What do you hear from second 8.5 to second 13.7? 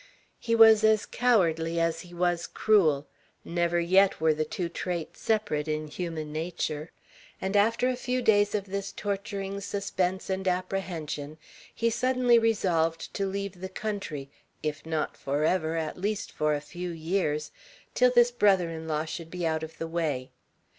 of this torturing suspense and apprehension, he suddenly resolved to leave the